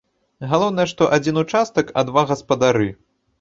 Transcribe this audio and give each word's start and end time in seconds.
Галоўнае, 0.53 0.85
што 0.91 1.09
адзін 1.17 1.37
участак, 1.43 1.93
а 2.01 2.05
два 2.09 2.25
гаспадары! 2.33 2.89